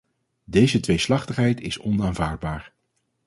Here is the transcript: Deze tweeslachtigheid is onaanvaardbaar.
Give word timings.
Deze 0.45 0.79
tweeslachtigheid 0.79 1.61
is 1.61 1.79
onaanvaardbaar. 1.79 2.73